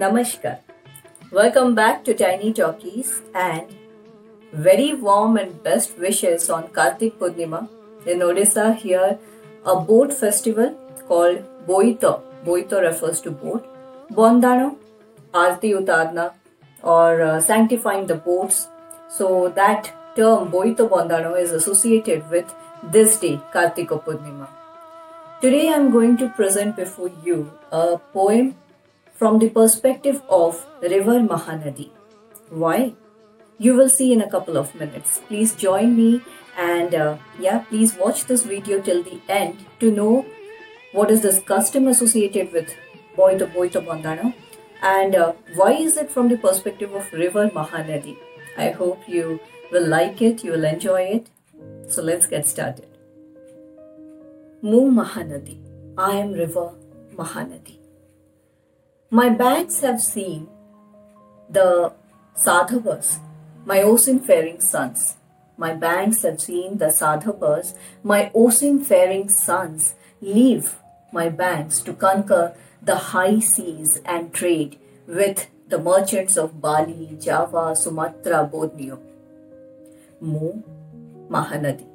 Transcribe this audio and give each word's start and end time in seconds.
Namaskar. 0.00 0.58
Welcome 1.32 1.74
back 1.74 2.04
to 2.04 2.14
Tiny 2.14 2.52
Talkies 2.52 3.20
and 3.34 3.66
very 4.52 4.94
warm 4.94 5.36
and 5.36 5.60
best 5.64 5.98
wishes 5.98 6.48
on 6.48 6.68
Kartik 6.68 7.18
Purnima 7.18 7.68
in 8.06 8.20
Odisha 8.20 8.76
here 8.76 9.18
a 9.64 9.74
boat 9.88 10.12
festival 10.12 10.68
called 11.08 11.42
Boito. 11.66 12.12
Boito 12.44 12.80
refers 12.80 13.20
to 13.22 13.32
boat. 13.32 13.66
Bondano, 14.12 14.76
Arti 15.34 15.72
Utarna 15.72 16.32
or 16.84 17.20
uh, 17.20 17.40
sanctifying 17.40 18.06
the 18.06 18.14
boats. 18.14 18.68
So 19.08 19.48
that 19.56 19.92
term 20.14 20.52
Boito 20.52 20.88
Bondano 20.88 21.36
is 21.40 21.50
associated 21.50 22.30
with 22.30 22.54
this 22.84 23.18
day, 23.18 23.40
Kartika 23.52 24.00
Purnima. 24.04 24.46
Today 25.40 25.70
I 25.70 25.72
am 25.72 25.90
going 25.90 26.16
to 26.18 26.28
present 26.28 26.76
before 26.76 27.10
you 27.24 27.50
a 27.72 27.98
poem 28.12 28.54
from 29.18 29.38
the 29.40 29.50
perspective 29.50 30.22
of 30.30 30.64
River 30.80 31.20
Mahanadi. 31.28 31.90
Why? 32.50 32.94
You 33.58 33.74
will 33.74 33.88
see 33.88 34.12
in 34.12 34.20
a 34.20 34.30
couple 34.30 34.56
of 34.56 34.74
minutes. 34.76 35.20
Please 35.26 35.54
join 35.54 35.96
me 35.96 36.22
and 36.56 36.94
uh, 36.94 37.16
yeah, 37.40 37.58
please 37.70 37.94
watch 37.96 38.26
this 38.26 38.44
video 38.44 38.80
till 38.80 39.02
the 39.02 39.20
end 39.28 39.64
to 39.80 39.90
know 39.90 40.24
what 40.92 41.10
is 41.10 41.22
this 41.22 41.40
custom 41.40 41.88
associated 41.88 42.52
with 42.52 42.74
Boita 43.16 43.52
Boita 43.52 43.84
Bandana 43.84 44.34
and 44.82 45.16
uh, 45.16 45.32
why 45.56 45.72
is 45.72 45.96
it 45.96 46.10
from 46.10 46.28
the 46.28 46.38
perspective 46.38 46.94
of 46.94 47.12
River 47.12 47.48
Mahanadi. 47.50 48.16
I 48.56 48.70
hope 48.70 49.08
you 49.08 49.40
will 49.72 49.86
like 49.86 50.22
it, 50.22 50.44
you 50.44 50.52
will 50.52 50.64
enjoy 50.64 51.02
it. 51.02 51.30
So 51.88 52.02
let's 52.02 52.26
get 52.26 52.46
started. 52.46 52.86
Mu 54.62 54.90
Mahanadi. 54.92 55.58
I 55.96 56.12
am 56.12 56.32
River 56.32 56.72
Mahanadi. 57.16 57.77
My 59.10 59.30
banks 59.30 59.80
have 59.80 60.02
seen 60.02 60.48
the 61.48 61.94
Sadhavas, 62.36 63.20
my 63.64 63.80
ocean 63.80 64.20
faring 64.20 64.60
sons. 64.60 65.16
My 65.56 65.72
banks 65.72 66.20
have 66.24 66.42
seen 66.42 66.76
the 66.76 66.88
Sadhavas, 66.88 67.74
my 68.02 68.30
ocean 68.34 68.84
faring 68.84 69.30
sons, 69.30 69.94
leave 70.20 70.74
my 71.10 71.30
banks 71.30 71.80
to 71.84 71.94
conquer 71.94 72.54
the 72.82 72.96
high 72.96 73.38
seas 73.38 74.02
and 74.04 74.34
trade 74.34 74.78
with 75.06 75.46
the 75.68 75.78
merchants 75.78 76.36
of 76.36 76.60
Bali, 76.60 77.16
Java, 77.18 77.74
Sumatra, 77.74 78.44
Borneo. 78.44 79.00
Mu 80.20 80.52
Mahanadi. 81.30 81.86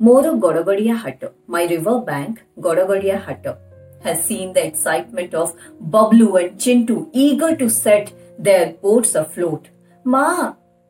Moro 0.00 0.34
Godagodia 0.34 0.96
Hatta, 0.96 1.30
my 1.46 1.64
river 1.66 2.00
bank, 2.00 2.42
Godagodia 2.58 3.22
Hatta 3.24 3.58
has 4.03 4.23
seen 4.23 4.53
the 4.53 4.65
excitement 4.65 5.33
of 5.33 5.55
Bablu 5.95 6.29
and 6.41 6.57
Chintu 6.57 7.09
eager 7.13 7.55
to 7.55 7.69
set 7.69 8.11
their 8.39 8.65
boats 8.83 9.13
afloat. 9.15 9.63
ମା 10.13 10.25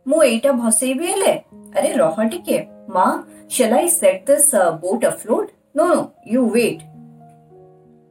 ମୁଁ 0.09 0.19
ଏଇଟା 0.29 0.51
ଭସେଇବି 0.61 1.05
ହେଲେ 1.11 1.33
ଆରେ 1.77 1.89
ରହ 2.01 2.15
ଟିକେ 2.31 2.57
ମା 2.95 3.07
shall 3.55 3.73
I 3.73 3.87
set 3.87 4.25
this 4.25 4.53
uh, 4.53 4.71
boat 4.83 5.03
afloat? 5.03 5.51
No, 5.75 5.85
no, 5.93 5.99
you 6.25 6.41
wait. 6.55 6.81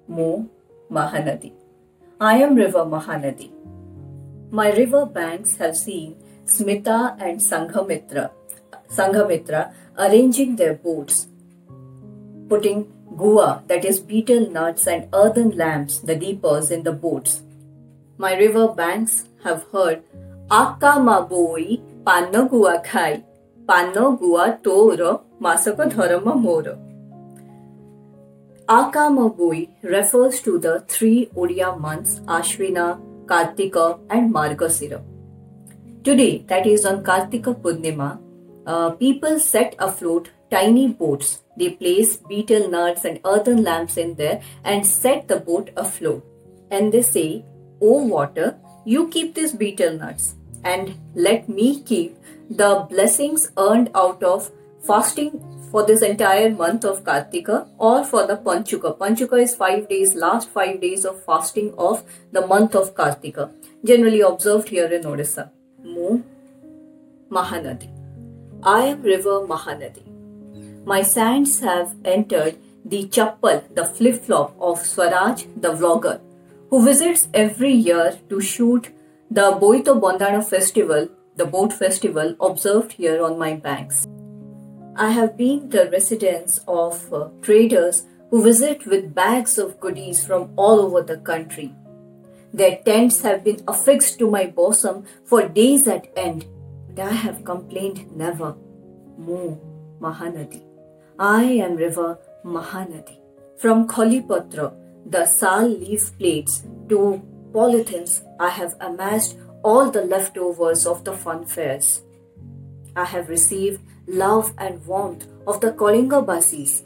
Mo 0.08 0.47
Mahanadi. 0.91 1.53
I 2.20 2.34
am 2.45 2.55
River 2.55 2.84
Mahanadi. 2.84 3.48
My 4.50 4.69
river 4.72 5.06
banks 5.06 5.56
have 5.56 5.77
seen 5.77 6.08
Smita 6.45 6.98
and 7.20 7.41
Sanghamitra, 7.41 8.31
Sanghamitra 8.89 9.72
arranging 9.98 10.56
their 10.56 10.75
boats, 10.75 11.27
putting 12.48 12.81
Gua, 13.18 13.64
that 13.68 13.84
is 13.84 14.00
betel 14.00 14.50
nuts 14.50 14.88
and 14.88 15.08
earthen 15.14 15.52
lamps, 15.58 16.00
the 16.00 16.16
deepers 16.16 16.72
in 16.72 16.84
the 16.84 16.92
boats. 16.92 17.42
My 18.18 18.36
river 18.36 18.68
banks 18.68 19.26
have 19.44 19.66
heard 19.72 20.04
Akka 20.50 21.00
maboi 21.08 21.82
panno 22.04 22.50
gua 22.50 22.82
khai, 22.84 23.23
panno 23.66 24.18
gua 24.20 24.60
toro 24.64 25.23
masaka 25.42 25.89
dharma 25.94 26.36
moro. 26.36 26.77
Akamaboi 28.67 29.70
refers 29.82 30.42
to 30.42 30.60
the 30.60 30.82
three 30.89 31.30
Odia 31.38 31.80
months 31.80 32.20
Ashwina, 32.26 33.00
Kartika, 33.26 34.00
and 34.10 34.33
Margasira. 34.33 35.02
Today, 36.04 36.44
that 36.50 36.67
is 36.67 36.86
on 36.86 37.02
Kartika 37.02 37.56
Purnima, 37.56 38.20
uh, 38.66 38.89
people 38.92 39.39
set 39.39 39.73
afloat 39.80 40.30
tiny 40.52 40.87
boats. 40.87 41.41
They 41.58 41.71
place 41.71 42.17
betel 42.17 42.69
nuts 42.69 43.05
and 43.05 43.19
earthen 43.25 43.63
lamps 43.63 43.97
in 43.97 44.15
there 44.15 44.41
and 44.63 44.85
set 44.85 45.27
the 45.27 45.39
boat 45.39 45.71
afloat. 45.75 46.25
And 46.71 46.91
they 46.91 47.02
say, 47.02 47.45
Oh 47.81 48.05
water, 48.05 48.58
you 48.85 49.08
keep 49.09 49.35
these 49.35 49.53
betel 49.53 49.97
nuts 49.97 50.35
and 50.63 50.95
let 51.15 51.49
me 51.49 51.81
keep 51.81 52.17
the 52.49 52.85
blessings 52.89 53.52
earned 53.58 53.89
out 53.93 54.23
of 54.23 54.52
fasting 54.83 55.31
for 55.71 55.85
this 55.85 56.02
entire 56.02 56.49
month 56.49 56.85
of 56.85 57.03
Kartika 57.03 57.67
or 57.77 58.05
for 58.05 58.25
the 58.25 58.37
Panchuka. 58.37 58.97
Panchuka 58.97 59.41
is 59.41 59.55
five 59.55 59.87
days, 59.89 60.15
last 60.15 60.49
five 60.49 60.79
days 60.81 61.05
of 61.05 61.23
fasting 61.25 61.73
of 61.77 62.03
the 62.31 62.45
month 62.47 62.75
of 62.75 62.95
Kartika, 62.95 63.52
generally 63.83 64.21
observed 64.21 64.69
here 64.69 64.87
in 64.87 65.03
Odisha. 65.03 65.49
Mu 65.83 66.21
Mahanadi. 67.29 67.89
I 68.64 68.85
am 68.85 69.02
river 69.02 69.41
Mahanadi. 69.41 70.17
My 70.87 71.02
sands 71.02 71.59
have 71.59 71.95
entered 72.05 72.59
the 72.86 73.09
chappal, 73.09 73.61
the 73.75 73.83
flip 73.83 74.23
flop 74.23 74.55
of 74.58 74.80
Swaraj, 74.80 75.43
the 75.58 75.73
vlogger, 75.73 76.21
who 76.70 76.81
visits 76.86 77.27
every 77.33 77.73
year 77.73 78.17
to 78.30 78.39
shoot 78.39 78.87
the 79.30 79.52
Boito 79.61 79.99
Bondana 79.99 80.42
festival, 80.42 81.09
the 81.36 81.45
boat 81.45 81.73
festival 81.73 82.37
observed 82.39 82.93
here 82.93 83.21
on 83.21 83.37
my 83.37 83.55
banks. 83.55 84.08
I 84.95 85.09
have 85.09 85.36
been 85.36 85.67
the 85.67 85.89
residence 85.92 86.61
of 86.70 87.14
uh, 87.14 87.27
traders 87.42 88.05
who 88.30 88.42
visit 88.42 88.86
with 88.86 89.14
bags 89.14 89.58
of 89.58 89.81
goodies 89.81 90.26
from 90.26 90.53
all 90.55 90.80
over 90.80 91.02
the 91.02 91.17
country. 91.17 91.73
Their 92.53 92.77
tents 92.77 93.23
have 93.23 93.43
been 93.43 93.61
affixed 93.67 94.20
to 94.20 94.31
my 94.31 94.45
bosom 94.45 95.03
for 95.26 95.49
days 95.49 95.86
at 95.86 96.08
end, 96.15 96.45
but 96.87 97.03
I 97.03 97.11
have 97.11 97.43
complained 97.43 98.15
never. 98.15 98.55
Mu 99.17 99.58
Mahanadi. 99.99 100.67
I 101.20 101.45
am 101.45 101.78
river 101.78 102.20
Mahanadi. 102.45 103.17
From 103.58 103.88
Kholipatra, 103.88 104.72
the 105.04 105.26
sal 105.26 105.67
leaf 105.67 106.16
plates, 106.20 106.61
to 106.89 107.23
polythenes, 107.52 108.22
I 108.39 108.50
have 108.50 108.76
amassed 108.80 109.36
all 109.64 109.89
the 109.89 110.04
leftovers 110.04 110.86
of 110.86 111.04
the 111.06 111.14
fun 111.14 111.45
fairs. 111.45 112.04
I 112.95 113.06
have 113.06 113.30
received 113.30 113.82
love 114.06 114.54
and 114.60 114.86
warmth 114.86 115.26
of 115.48 115.60
the 115.60 115.72
Kalinga 115.72 116.23
Basis, 116.23 116.83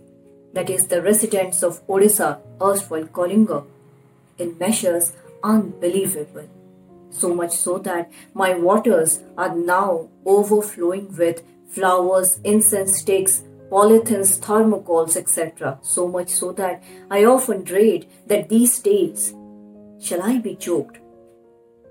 that 0.53 0.69
is 0.69 0.87
the 0.87 1.01
residents 1.01 1.61
of 1.61 1.85
Odisha, 1.87 2.39
erstwhile 2.61 3.03
Kalinga, 3.03 3.65
in 4.37 4.57
measures 4.57 5.11
unbelievable. 5.43 6.47
So 7.09 7.35
much 7.35 7.51
so 7.51 7.79
that 7.79 8.09
my 8.33 8.53
waters 8.53 9.19
are 9.37 9.53
now 9.53 10.07
overflowing 10.25 11.17
with 11.17 11.43
flowers, 11.69 12.39
incense 12.45 12.99
sticks, 12.99 13.43
polythenes, 13.71 14.37
thermocols, 14.45 15.15
etc. 15.15 15.79
So 15.81 16.07
much 16.07 16.29
so 16.29 16.51
that 16.53 16.83
I 17.09 17.23
often 17.23 17.63
dread 17.63 18.05
that 18.27 18.49
these 18.49 18.79
days, 18.79 19.33
shall 19.99 20.21
I 20.21 20.39
be 20.39 20.55
choked? 20.55 20.99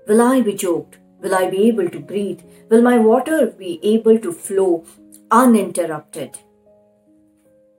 Will 0.07 0.21
I 0.21 0.41
be 0.41 0.53
choked? 0.55 0.99
Will 1.21 1.35
I 1.35 1.49
be 1.49 1.67
able 1.67 1.89
to 1.89 1.99
breathe? 1.99 2.41
Will 2.69 2.81
my 2.81 2.97
water 2.97 3.47
be 3.47 3.79
able 3.83 4.19
to 4.19 4.31
flow 4.31 4.85
uninterrupted? 5.31 6.37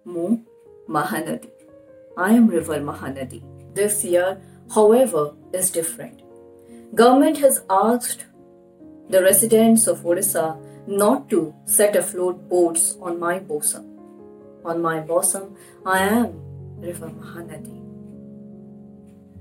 Mu 0.05 0.39
Mahanadi. 0.89 1.51
I 2.17 2.33
am 2.33 2.49
River 2.49 2.81
Mahanadi. 2.81 3.43
This 3.75 4.05
year, 4.05 4.41
however, 4.75 5.34
is 5.53 5.71
different. 5.71 6.23
Government 6.95 7.39
has 7.39 7.63
asked 7.71 8.27
the 9.09 9.22
residents 9.22 9.87
of 9.87 10.01
Odisha 10.01 10.47
not 10.87 11.31
to 11.31 11.55
set 11.65 11.97
afloat 11.97 12.48
boats 12.48 12.97
on 13.01 13.19
my 13.19 13.39
bosom 13.39 13.91
on 14.64 14.82
my 14.82 15.00
bosom, 15.00 15.56
I 15.86 15.98
am 16.00 16.28
River 16.80 17.09
Mahanadi. 17.09 17.78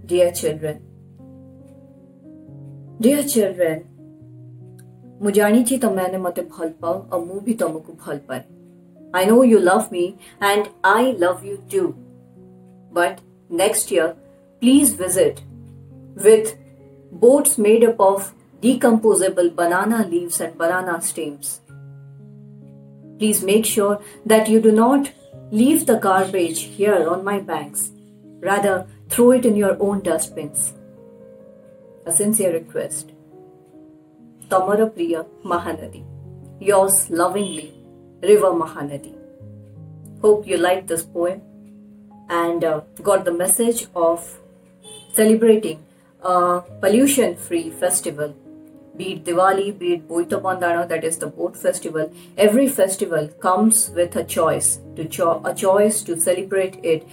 Dear 0.06 0.31
children, 0.31 0.81
dear 3.00 3.23
children, 3.23 3.88
હું 5.21 5.31
જાણી 5.31 5.63
છે 5.69 5.77
તમે 5.77 6.03
અને 6.03 6.18
મતે 6.18 6.41
ભલ 6.41 6.69
પાવ 6.81 6.97
અને 7.15 7.25
હું 7.33 7.44
બી 7.44 7.53
તમકુ 7.53 7.94
ભલ 8.06 8.19
I 9.13 9.25
know 9.25 9.41
you 9.44 9.59
love 9.59 9.91
me 9.91 10.06
and 10.39 10.69
I 10.83 11.12
love 11.23 11.44
you 11.44 11.57
too. 11.69 11.88
But 12.94 13.19
next 13.50 13.91
year, 13.91 14.15
please 14.62 14.94
visit 14.94 15.41
with 16.15 16.56
boats 17.12 17.57
made 17.57 17.83
up 17.83 18.00
of 18.00 18.33
decomposable 18.62 19.50
banana 19.56 20.07
leaves 20.07 20.39
and 20.39 20.57
banana 20.57 21.01
stems. 21.01 21.59
Please 23.21 23.44
make 23.44 23.68
sure 23.68 24.01
that 24.25 24.50
you 24.50 24.59
do 24.59 24.71
not 24.71 25.12
leave 25.51 25.85
the 25.85 25.97
garbage 26.03 26.62
here 26.77 27.07
on 27.07 27.23
my 27.23 27.39
banks. 27.39 27.91
Rather, 28.39 28.88
throw 29.09 29.29
it 29.31 29.45
in 29.45 29.56
your 29.56 29.77
own 29.79 30.00
dustbins. 30.01 30.73
a 32.06 32.12
sincere 32.12 32.53
request. 32.53 33.12
Tamara 34.50 34.88
Priya 34.88 35.19
Mahanadi. 35.51 36.03
Yours 36.69 36.97
lovingly, 37.12 37.68
River 38.23 38.51
Mahanadi. 38.62 39.13
Hope 40.23 40.47
you 40.47 40.57
liked 40.57 40.88
this 40.88 41.03
poem 41.03 41.44
and 42.29 42.63
uh, 42.63 42.81
got 43.03 43.23
the 43.23 43.35
message 43.44 43.85
of 43.95 44.27
celebrating 45.13 45.85
a 46.23 46.62
pollution 46.85 47.35
free 47.35 47.69
festival. 47.69 48.35
Be 49.01 49.13
it 49.13 49.24
Diwali, 49.25 49.80
be 49.80 49.94
it 49.94 50.07
Boita 50.07 50.39
Bandana, 50.44 50.86
that 50.88 51.03
is 51.03 51.18
the 51.18 51.25
boat 51.25 51.57
festival. 51.57 52.13
Every 52.38 52.68
festival 52.68 53.30
comes 53.45 53.89
with 53.95 54.15
a 54.15 54.24
choice 54.24 54.80
to 54.95 55.06
cho- 55.06 55.42
a 55.44 55.56
choice 55.56 56.03
to 56.03 56.19
celebrate 56.19 56.77
it 56.83 57.07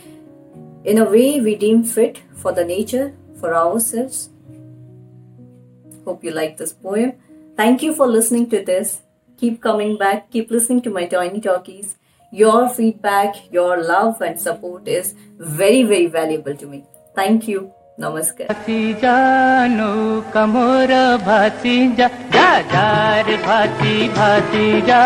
in 0.85 0.99
a 0.99 1.07
way 1.15 1.41
we 1.41 1.55
deem 1.55 1.85
fit 1.85 2.21
for 2.35 2.53
the 2.53 2.63
nature, 2.63 3.15
for 3.41 3.55
ourselves. 3.55 4.29
Hope 6.05 6.23
you 6.23 6.31
like 6.31 6.59
this 6.59 6.75
poem. 6.75 7.15
Thank 7.57 7.83
you 7.83 7.95
for 7.95 8.07
listening 8.07 8.51
to 8.51 8.63
this. 8.63 9.01
Keep 9.39 9.63
coming 9.63 9.97
back, 9.97 10.31
keep 10.31 10.51
listening 10.51 10.83
to 10.83 10.91
my 10.91 11.07
tiny 11.07 11.41
talkies. 11.41 11.97
Your 12.31 12.69
feedback, 12.69 13.51
your 13.51 13.83
love, 13.83 14.21
and 14.21 14.39
support 14.39 14.87
is 14.87 15.15
very, 15.39 15.85
very 15.85 16.07
valuable 16.21 16.55
to 16.55 16.67
me. 16.67 16.85
Thank 17.15 17.49
you. 17.49 17.73
Namaskar. 17.98 18.48
भाती 18.50 18.94
जा 19.02 19.18
भाती 21.26 21.76
जा 21.98 22.08
जा 22.34 22.50
जा 22.72 22.86
रे 23.28 23.36
भाती 23.46 23.94
भाती 24.18 24.82
जा 24.88 25.02